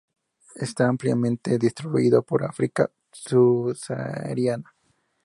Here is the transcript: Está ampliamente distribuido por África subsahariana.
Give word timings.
Está 0.55 0.87
ampliamente 0.87 1.59
distribuido 1.59 2.23
por 2.23 2.43
África 2.43 2.89
subsahariana. 3.11 4.73